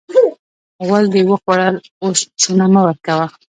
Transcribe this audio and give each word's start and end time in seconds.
غول 0.85 1.05
دې 1.13 1.21
وخوړل؛ 1.29 1.75
اوس 2.03 2.19
چونه 2.41 2.65
مه 2.73 2.81
ورکوه. 2.85 3.25